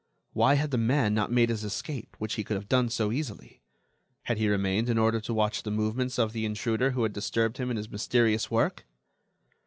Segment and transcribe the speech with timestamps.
[0.33, 3.61] Why had the man not made his escape, which he could have done so easily?
[4.23, 7.57] Had he remained in order to watch the movements of the intruder who had disturbed
[7.59, 8.87] him in his mysterious work?